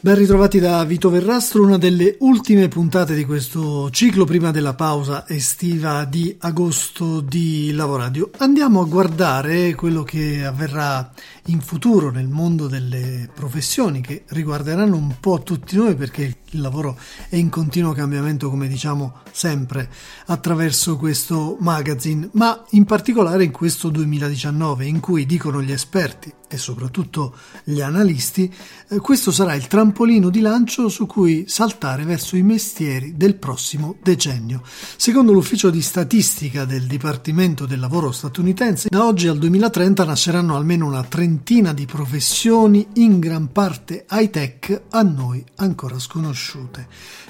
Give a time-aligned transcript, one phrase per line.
[0.00, 5.26] Ben ritrovati da Vito Verrastro, una delle ultime puntate di questo ciclo prima della pausa
[5.26, 8.30] estiva di agosto di Lavoradio.
[8.36, 11.10] Andiamo a guardare quello che avverrà
[11.46, 16.98] in futuro nel mondo delle professioni che riguarderanno un po' tutti noi perché il lavoro
[17.28, 19.88] è in continuo cambiamento come diciamo sempre
[20.26, 26.56] attraverso questo magazine, ma in particolare in questo 2019 in cui dicono gli esperti e
[26.56, 28.52] soprattutto gli analisti,
[28.88, 33.96] eh, questo sarà il trampolino di lancio su cui saltare verso i mestieri del prossimo
[34.02, 34.62] decennio.
[34.96, 40.86] Secondo l'ufficio di statistica del Dipartimento del Lavoro statunitense, da oggi al 2030 nasceranno almeno
[40.86, 46.37] una trentina di professioni in gran parte high tech a noi ancora sconosciute.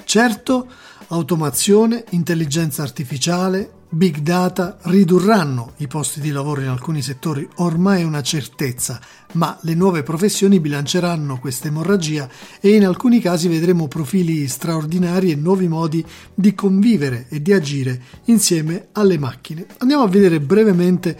[0.03, 0.67] Certo,
[1.07, 8.05] automazione, intelligenza artificiale, Big data ridurranno i posti di lavoro in alcuni settori, ormai è
[8.05, 9.01] una certezza,
[9.33, 12.29] ma le nuove professioni bilanceranno questa emorragia
[12.59, 17.99] e in alcuni casi vedremo profili straordinari e nuovi modi di convivere e di agire
[18.25, 19.65] insieme alle macchine.
[19.79, 21.19] Andiamo a vedere brevemente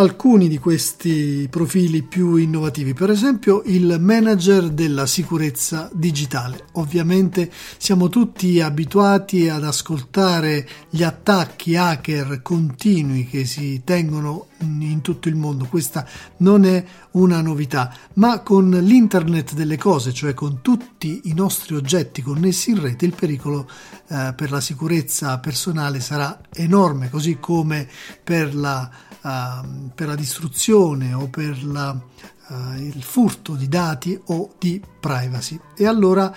[0.00, 6.66] alcuni di questi profili più innovativi, per esempio il manager della sicurezza digitale.
[6.72, 15.28] Ovviamente siamo tutti abituati ad ascoltare gli attacchi hacker continui che si tengono in tutto
[15.28, 16.06] il mondo, questa
[16.38, 22.22] non è una novità, ma con l'internet delle cose, cioè con tutti i nostri oggetti
[22.22, 23.68] connessi in rete, il pericolo
[24.08, 27.88] eh, per la sicurezza personale sarà enorme, così come
[28.22, 28.90] per la
[29.22, 35.58] uh, per la distruzione o per la, uh, il furto di dati o di privacy.
[35.76, 36.34] E allora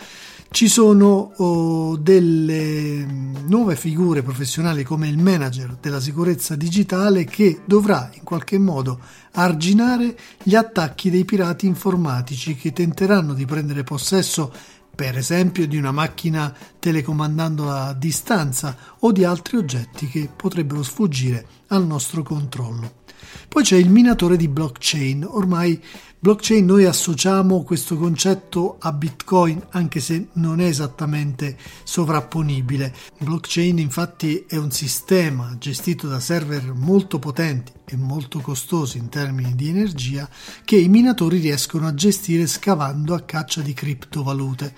[0.54, 3.06] ci sono oh, delle
[3.46, 9.00] nuove figure professionali come il manager della sicurezza digitale che dovrà in qualche modo
[9.31, 14.53] arginare gli attacchi dei pirati informatici che tenteranno di prendere possesso
[15.01, 21.44] per esempio di una macchina telecomandando a distanza o di altri oggetti che potrebbero sfuggire
[21.69, 23.00] al nostro controllo.
[23.50, 25.81] Poi c'è il minatore di blockchain, ormai
[26.19, 32.94] Blockchain noi associamo questo concetto a Bitcoin anche se non è esattamente sovrapponibile.
[33.18, 39.53] Blockchain infatti è un sistema gestito da server molto potenti e molto costosi in termini
[39.53, 40.28] di energia
[40.63, 44.74] che i minatori riescono a gestire scavando a caccia di criptovalute.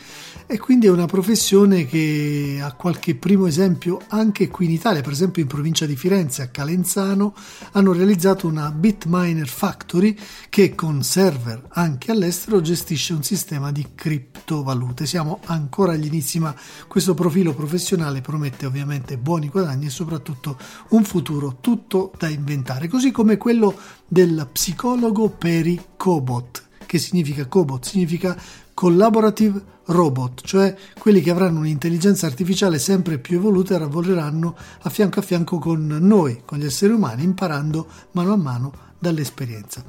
[0.48, 5.12] E quindi è una professione che ha qualche primo esempio anche qui in Italia, per
[5.12, 7.36] esempio in provincia di Firenze a Calenzano
[7.74, 10.18] hanno realizzato una Bitminer Factory
[10.50, 15.06] che con server anche all'estero gestisce un sistema di criptovalute.
[15.06, 16.56] Siamo ancora agli inizi, ma
[16.88, 20.58] questo profilo professionale promette ovviamente buoni guadagni e soprattutto
[20.90, 23.76] un futuro tutto da inventare, così come quello
[24.08, 26.64] del psicologo per i cobot.
[26.86, 27.86] Che significa cobot?
[27.86, 28.36] Significa
[28.74, 35.20] collaborative robot, cioè quelli che avranno un'intelligenza artificiale sempre più evoluta e lavoreranno a fianco
[35.20, 39.84] a fianco con noi, con gli esseri umani, imparando mano a mano dall'esperienza.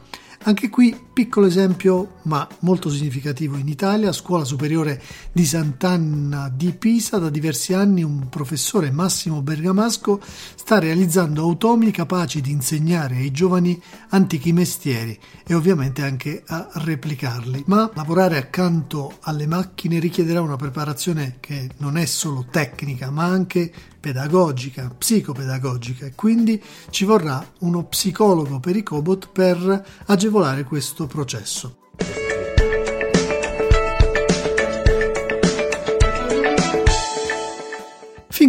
[0.46, 5.00] Anche qui piccolo esempio ma molto significativo in Italia, scuola superiore
[5.32, 10.20] di Sant'Anna di Pisa, da diversi anni un professore Massimo Bergamasco
[10.54, 17.64] sta realizzando automi capaci di insegnare ai giovani antichi mestieri e ovviamente anche a replicarli.
[17.66, 23.72] Ma lavorare accanto alle macchine richiederà una preparazione che non è solo tecnica ma anche
[24.04, 31.83] pedagogica, psicopedagogica e quindi ci vorrà uno psicologo per i cobot per agevolare questo processo.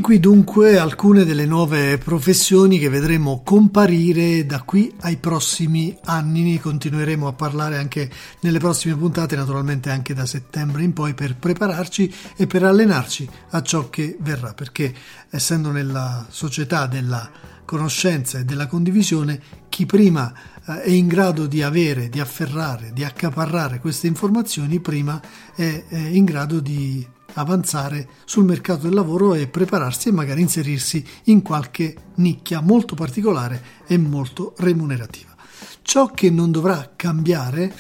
[0.06, 6.60] Qui dunque alcune delle nuove professioni che vedremo comparire da qui ai prossimi anni.
[6.60, 8.12] Continueremo a parlare anche
[8.42, 13.64] nelle prossime puntate, naturalmente anche da settembre in poi, per prepararci e per allenarci a
[13.64, 14.94] ciò che verrà, perché
[15.32, 17.28] essendo nella società della
[17.66, 20.34] conoscenza e della condivisione, chi prima
[20.66, 25.22] eh, è in grado di avere, di afferrare, di accaparrare queste informazioni, prima
[25.54, 31.42] è in grado di avanzare sul mercato del lavoro e prepararsi e magari inserirsi in
[31.42, 35.36] qualche nicchia molto particolare e molto remunerativa.
[35.82, 37.74] Ciò che non dovrà cambiare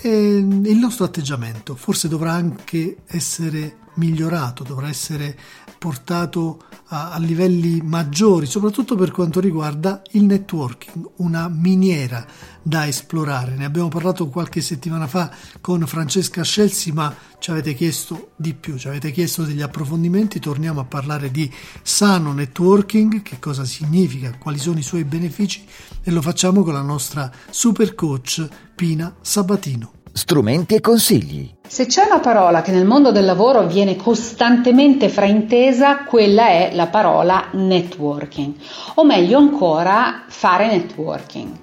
[0.00, 5.36] è il nostro atteggiamento, forse dovrà anche essere migliorato, dovrà essere
[5.78, 12.24] portato a, a, livelli maggiori, soprattutto per quanto riguarda il networking, una miniera
[12.62, 13.56] da esplorare.
[13.56, 18.76] Ne abbiamo parlato qualche settimana fa con Francesca Scelsi, ma ci avete chiesto di più,
[18.76, 21.50] ci avete chiesto degli approfondimenti, torniamo a parlare di
[21.82, 25.64] sano networking, che cosa significa, quali sono i suoi benefici
[26.02, 31.50] e lo facciamo con la nostra super coach Pina Sabatino strumenti e consigli.
[31.66, 36.88] Se c'è una parola che nel mondo del lavoro viene costantemente fraintesa, quella è la
[36.88, 38.54] parola networking,
[38.94, 41.60] o meglio ancora fare networking.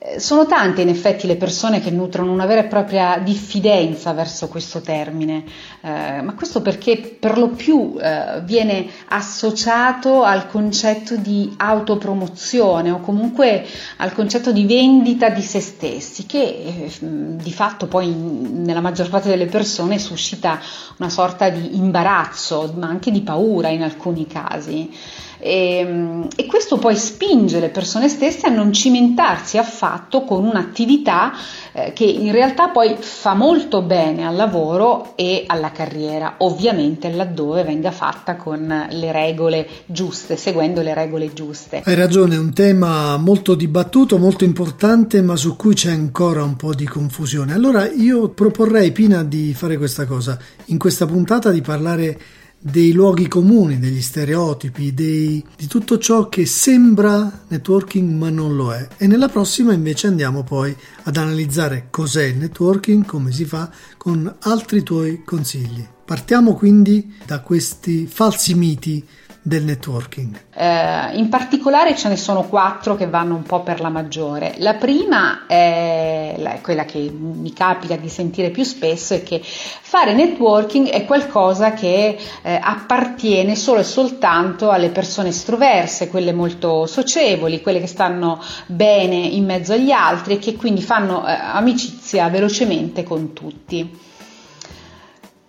[0.00, 4.46] Eh, sono tante in effetti le persone che nutrono una vera e propria diffidenza verso
[4.46, 5.42] questo termine,
[5.80, 13.00] eh, ma questo perché per lo più eh, viene associato al concetto di autopromozione o
[13.00, 13.66] comunque
[13.96, 19.28] al concetto di vendita di se stessi, che eh, di fatto poi nella maggior parte
[19.28, 20.60] delle persone suscita
[20.98, 24.88] una sorta di imbarazzo, ma anche di paura in alcuni casi.
[25.38, 31.32] E, ehm, e, questo poi spinge le persone stesse a non cimentarsi affatto con un'attività
[31.72, 37.62] eh, che in realtà poi fa molto bene al lavoro e alla carriera, ovviamente laddove
[37.62, 41.82] venga fatta con le regole giuste, seguendo le regole giuste.
[41.84, 46.56] Hai ragione, è un tema molto dibattuto, molto importante, ma su cui c'è ancora un
[46.56, 47.52] po' di confusione.
[47.52, 52.18] Allora io proporrei, Pina, di fare questa cosa, in questa puntata di parlare
[52.60, 58.72] dei luoghi comuni, degli stereotipi, dei, di tutto ciò che sembra networking ma non lo
[58.72, 58.88] è.
[58.96, 60.74] E nella prossima invece andiamo poi
[61.04, 65.86] ad analizzare cos'è il networking, come si fa, con altri tuoi consigli.
[66.04, 69.06] Partiamo quindi da questi falsi miti
[69.42, 70.38] del networking?
[70.54, 74.54] Eh, in particolare ce ne sono quattro che vanno un po' per la maggiore.
[74.58, 80.88] La prima è quella che mi capita di sentire più spesso è che fare networking
[80.88, 87.80] è qualcosa che eh, appartiene solo e soltanto alle persone estroverse, quelle molto socievoli, quelle
[87.80, 93.32] che stanno bene in mezzo agli altri e che quindi fanno eh, amicizia velocemente con
[93.32, 94.06] tutti.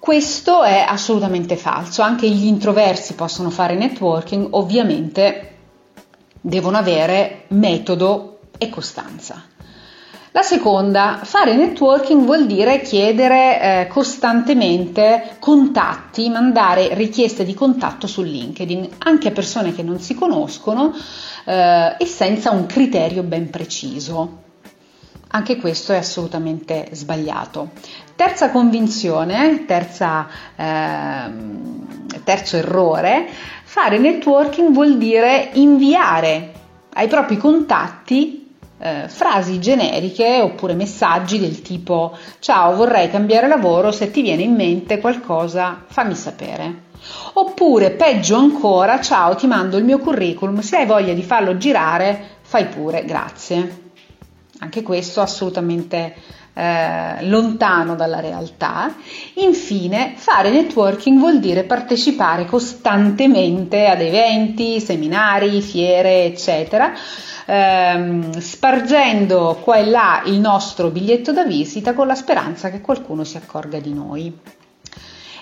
[0.09, 5.57] Questo è assolutamente falso, anche gli introversi possono fare networking, ovviamente
[6.41, 9.43] devono avere metodo e costanza.
[10.31, 18.23] La seconda, fare networking vuol dire chiedere eh, costantemente contatti, mandare richieste di contatto su
[18.23, 20.91] LinkedIn, anche a persone che non si conoscono
[21.45, 24.47] eh, e senza un criterio ben preciso.
[25.27, 27.69] Anche questo è assolutamente sbagliato.
[28.19, 30.27] Terza convinzione, terza,
[30.57, 31.31] eh,
[32.21, 33.25] terzo errore,
[33.63, 36.51] fare networking vuol dire inviare
[36.95, 44.11] ai propri contatti eh, frasi generiche oppure messaggi del tipo ciao vorrei cambiare lavoro, se
[44.11, 46.87] ti viene in mente qualcosa fammi sapere.
[47.35, 52.21] Oppure peggio ancora ciao ti mando il mio curriculum, se hai voglia di farlo girare
[52.41, 53.87] fai pure, grazie.
[54.59, 56.15] Anche questo assolutamente
[56.59, 58.93] eh, lontano dalla realtà.
[59.35, 66.91] Infine, fare networking vuol dire partecipare costantemente ad eventi, seminari, fiere, eccetera,
[67.45, 73.23] ehm, spargendo qua e là il nostro biglietto da visita con la speranza che qualcuno
[73.23, 74.37] si accorga di noi.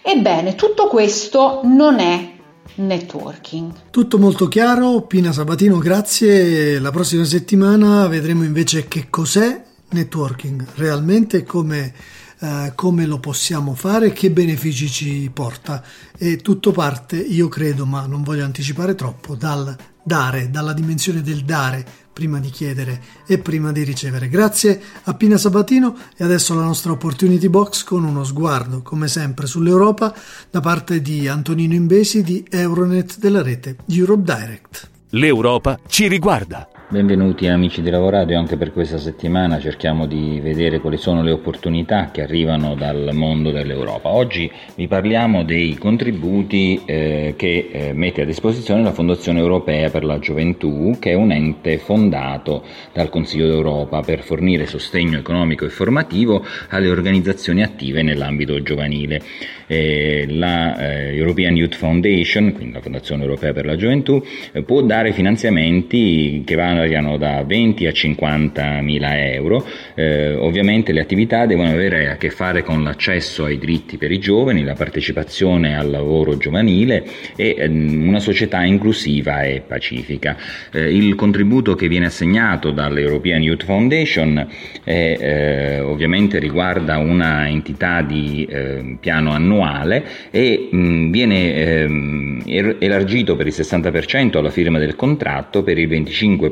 [0.03, 2.31] Ebbene, tutto questo non è
[2.75, 3.71] networking.
[3.89, 6.77] Tutto molto chiaro, Pina Sabatino, grazie.
[6.79, 11.93] La prossima settimana vedremo invece che cos'è networking realmente come,
[12.39, 15.83] eh, come lo possiamo fare, che benefici ci porta.
[16.17, 21.43] E tutto parte, io credo, ma non voglio anticipare troppo, dal dare, dalla dimensione del
[21.43, 21.85] dare
[22.17, 24.27] prima di chiedere e prima di ricevere.
[24.27, 29.45] Grazie a Pina Sabatino e adesso la nostra opportunity box con uno sguardo, come sempre,
[29.45, 30.15] sull'Europa
[30.49, 34.89] da parte di Antonino Imbesi di Euronet della rete Europe Direct.
[35.09, 36.76] L'Europa ci riguarda.
[36.89, 42.11] Benvenuti amici di Lavoradio, anche per questa settimana cerchiamo di vedere quali sono le opportunità
[42.13, 44.13] che arrivano dal mondo dell'Europa.
[44.13, 50.05] Oggi vi parliamo dei contributi eh, che eh, mette a disposizione la Fondazione Europea per
[50.05, 52.63] la Gioventù, che è un ente fondato
[52.93, 59.21] dal Consiglio d'Europa per fornire sostegno economico e formativo alle organizzazioni attive nell'ambito giovanile.
[59.67, 64.81] Eh, la eh, European Youth Foundation, quindi la Fondazione Europea per la Gioventù, eh, può
[64.83, 69.65] dare finanziamenti che vanno variano da 20 a 50 mila euro.
[69.95, 74.19] Eh, ovviamente le attività devono avere a che fare con l'accesso ai diritti per i
[74.19, 77.05] giovani, la partecipazione al lavoro giovanile
[77.35, 80.37] e ehm, una società inclusiva e pacifica.
[80.71, 84.47] Eh, il contributo che viene assegnato dall'European Youth Foundation
[84.83, 92.77] è, eh, ovviamente riguarda una entità di eh, piano annuale e mh, viene ehm, er-,
[92.79, 96.51] elargito per il 60% alla firma del contratto, per il 25%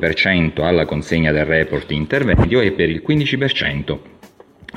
[0.63, 3.97] alla consegna del report di intervento e per il 15%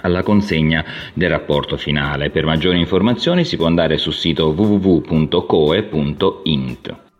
[0.02, 2.30] alla consegna del rapporto finale.
[2.30, 5.36] Per maggiori informazioni si può andare sul sito www.coe.int.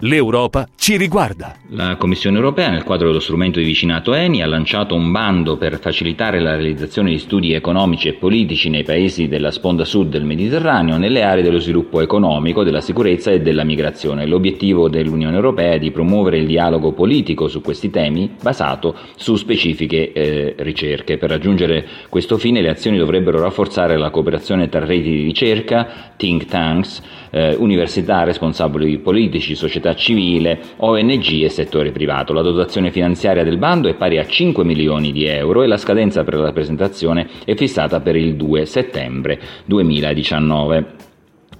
[0.02, 1.56] L'Europa ci riguarda.
[1.70, 5.80] La Commissione europea, nel quadro dello strumento di vicinato ENI, ha lanciato un bando per
[5.80, 10.98] facilitare la realizzazione di studi economici e politici nei paesi della sponda sud del Mediterraneo,
[10.98, 14.24] nelle aree dello sviluppo economico, della sicurezza e della migrazione.
[14.24, 20.12] L'obiettivo dell'Unione europea è di promuovere il dialogo politico su questi temi basato su specifiche
[20.12, 21.18] eh, ricerche.
[21.18, 26.44] Per raggiungere questo fine le azioni dovrebbero rafforzare la cooperazione tra reti di ricerca, think
[26.44, 32.32] tanks, eh, università, responsabili politici, società civile, ONG e settore privato.
[32.32, 36.24] La dotazione finanziaria del bando è pari a 5 milioni di euro e la scadenza
[36.24, 41.06] per la presentazione è fissata per il 2 settembre 2019.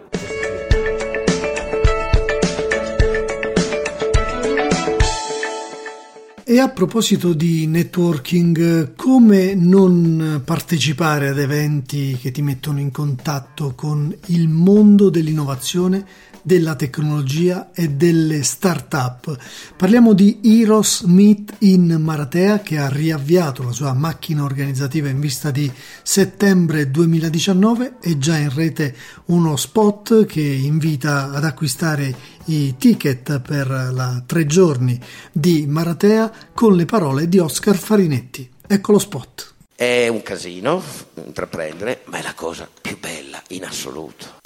[6.60, 13.72] E a proposito di networking, come non partecipare ad eventi che ti mettono in contatto
[13.75, 16.06] con il mondo dell'innovazione
[16.41, 19.38] della tecnologia e delle start-up.
[19.75, 25.51] Parliamo di Heroes Meet in Maratea che ha riavviato la sua macchina organizzativa in vista
[25.51, 25.72] di
[26.03, 32.15] settembre 2019 e già in rete uno spot che invita ad acquistare
[32.46, 35.00] i ticket per la tre giorni
[35.31, 38.50] di Maratea con le parole di Oscar Farinetti.
[38.67, 39.53] Ecco lo spot.
[39.75, 40.84] È un casino
[41.15, 44.38] intraprendere, ma è la cosa più bella in assoluto.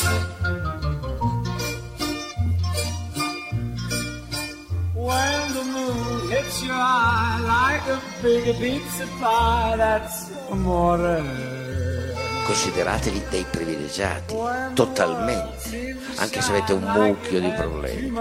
[6.53, 11.22] Hits your eye like a big pizza pie, that's amore.
[12.45, 14.36] Consideratevi dei privilegiati,
[14.74, 18.12] totalmente, anche se avete un mucchio di problemi.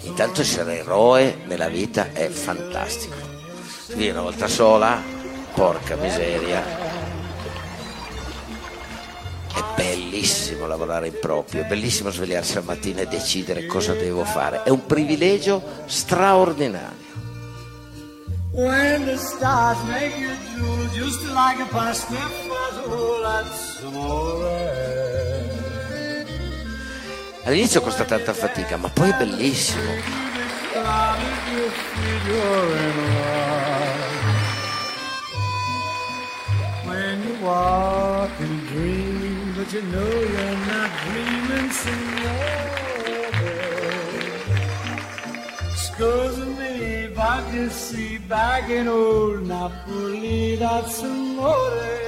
[0.00, 3.16] Intanto essere eroe nella vita è fantastico.
[3.86, 5.02] Quindi una volta sola,
[5.54, 6.85] porca miseria,
[9.56, 14.62] è bellissimo lavorare in proprio, è bellissimo svegliarsi al mattino e decidere cosa devo fare.
[14.62, 17.04] È un privilegio straordinario.
[18.52, 22.14] When the stars make you drool just like a pasta
[27.44, 29.90] All'inizio costa tanta fatica, ma poi è bellissimo.
[36.84, 39.05] When you walk and dream
[39.66, 42.76] but you know you're not dreaming, signore.
[45.84, 52.05] Scusa me I can see back in old Napoli, that's amore.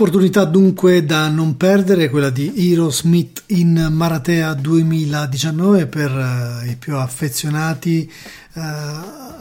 [0.00, 2.50] Opportunità dunque da non perdere, quella di
[2.88, 8.10] Smith in Maratea 2019 per uh, i più affezionati,
[8.54, 8.60] uh,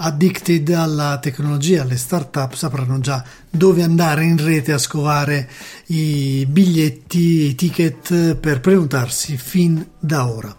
[0.01, 5.49] addicted alla tecnologia, alle start-up, sapranno già dove andare in rete a scovare
[5.87, 10.55] i biglietti, i ticket per prenotarsi fin da ora.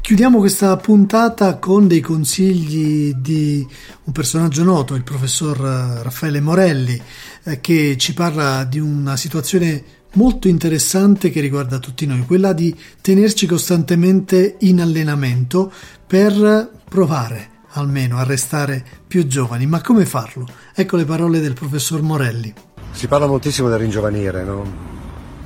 [0.00, 3.66] Chiudiamo questa puntata con dei consigli di
[4.04, 7.00] un personaggio noto, il professor eh, Raffaele Morelli,
[7.44, 9.82] eh, che ci parla di una situazione
[10.12, 15.72] molto interessante che riguarda tutti noi, quella di tenerci costantemente in allenamento
[16.06, 19.66] per provare almeno a restare più giovani.
[19.66, 20.46] Ma come farlo?
[20.74, 22.52] Ecco le parole del professor Morelli.
[22.92, 24.92] Si parla moltissimo del ringiovanire, no?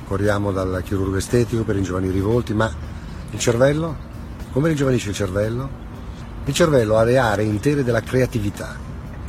[0.05, 2.71] Corriamo dal chirurgo estetico per ringiovanire i volti, ma
[3.31, 4.07] il cervello?
[4.51, 5.69] Come ringiovanisce il cervello?
[6.45, 8.75] Il cervello ha le aree intere della creatività.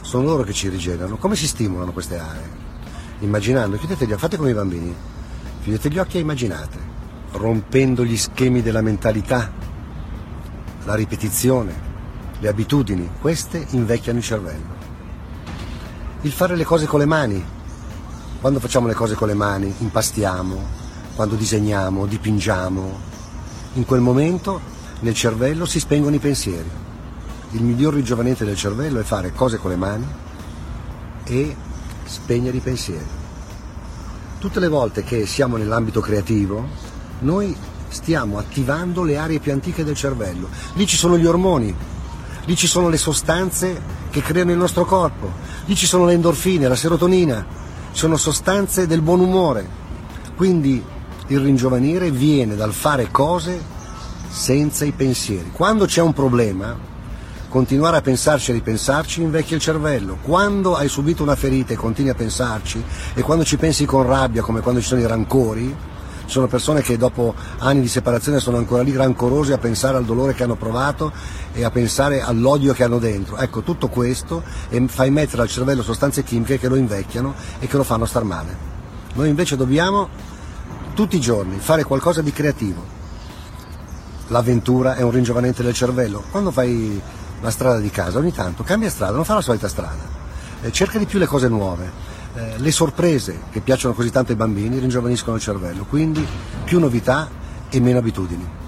[0.02, 1.16] Sono loro che ci rigenerano.
[1.16, 2.58] Come si stimolano queste aree?
[3.20, 4.94] Immaginando, chiudete gli occhi, fate come i bambini.
[5.62, 6.78] Chiudete gli occhi e immaginate,
[7.32, 9.52] rompendo gli schemi della mentalità,
[10.84, 11.89] la ripetizione,
[12.40, 14.88] le abitudini, queste invecchiano il cervello.
[16.22, 17.44] Il fare le cose con le mani,
[18.40, 20.56] Quando facciamo le cose con le mani, impastiamo,
[21.14, 22.98] quando disegniamo, dipingiamo,
[23.74, 24.58] in quel momento
[25.00, 26.70] nel cervello si spengono i pensieri.
[27.50, 30.06] Il miglior ringiovanente del cervello è fare cose con le mani
[31.24, 31.54] e
[32.04, 33.04] spegnere i pensieri.
[34.38, 36.66] Tutte le volte che siamo nell'ambito creativo,
[37.18, 37.54] noi
[37.88, 40.48] stiamo attivando le aree più antiche del cervello.
[40.76, 41.74] Lì ci sono gli ormoni,
[42.50, 43.80] lì ci sono le sostanze
[44.10, 45.30] che creano il nostro corpo,
[45.66, 47.46] lì ci sono le endorfine, la serotonina,
[47.92, 49.68] sono sostanze del buon umore.
[50.34, 50.82] Quindi
[51.28, 53.62] il ringiovanire viene dal fare cose
[54.28, 55.52] senza i pensieri.
[55.52, 56.76] Quando c'è un problema,
[57.48, 60.18] continuare a pensarci e ripensarci invecchia il cervello.
[60.20, 62.82] Quando hai subito una ferita e continui a pensarci,
[63.14, 65.72] e quando ci pensi con rabbia, come quando ci sono i rancori,
[66.30, 70.32] sono persone che dopo anni di separazione sono ancora lì rancorose a pensare al dolore
[70.32, 71.12] che hanno provato
[71.52, 73.36] e a pensare all'odio che hanno dentro.
[73.36, 74.42] Ecco, tutto questo
[74.86, 78.56] fa emettere al cervello sostanze chimiche che lo invecchiano e che lo fanno star male.
[79.14, 80.08] Noi invece dobbiamo
[80.94, 82.98] tutti i giorni fare qualcosa di creativo.
[84.28, 86.22] L'avventura è un ringiovanente del cervello.
[86.30, 87.00] Quando fai
[87.40, 90.18] la strada di casa, ogni tanto cambia strada, non fa la solita strada.
[90.62, 94.38] Eh, cerca di più le cose nuove eh, le sorprese che piacciono così tanto ai
[94.38, 96.26] bambini ringiovaniscono il cervello, quindi
[96.64, 97.28] più novità
[97.68, 98.58] e meno abitudini.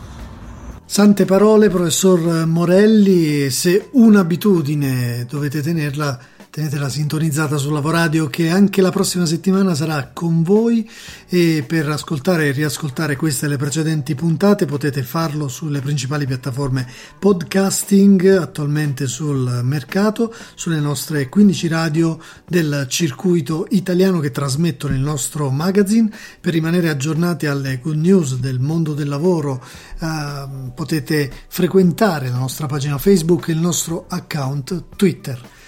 [0.85, 6.19] Sante parole, professor Morelli, se un'abitudine dovete tenerla
[6.53, 10.87] tenetela sintonizzata su Lavoradio che anche la prossima settimana sarà con voi
[11.27, 16.87] e per ascoltare e riascoltare queste e le precedenti puntate potete farlo sulle principali piattaforme
[17.19, 25.49] podcasting attualmente sul mercato, sulle nostre 15 radio del circuito italiano che trasmettono il nostro
[25.49, 26.11] magazine.
[26.39, 29.65] Per rimanere aggiornati alle good news del mondo del lavoro
[29.99, 35.61] eh, potete frequentare la nostra pagina Facebook e il nostro account Twitter.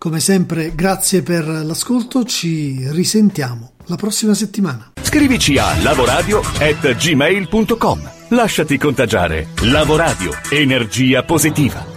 [0.00, 4.92] Come sempre, grazie per l'ascolto, ci risentiamo la prossima settimana.
[4.98, 8.10] Scrivici a lavoradio@gmail.com.
[8.28, 9.48] Lasciati contagiare.
[9.64, 11.89] Lavoradio, energia positiva.